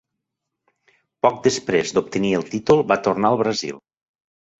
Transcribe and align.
Poc 1.25 1.35
després 1.47 1.91
d'obtenir 1.97 2.31
el 2.39 2.45
títol, 2.55 2.81
va 2.93 2.97
tornar 3.09 3.31
al 3.31 3.39
Brasil. 3.43 3.79